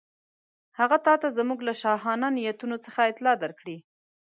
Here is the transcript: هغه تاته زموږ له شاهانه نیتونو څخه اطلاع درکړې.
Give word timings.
هغه 0.79 0.97
تاته 1.05 1.27
زموږ 1.37 1.59
له 1.67 1.73
شاهانه 1.81 2.27
نیتونو 2.37 2.75
څخه 2.85 3.09
اطلاع 3.11 3.35
درکړې. 3.43 3.77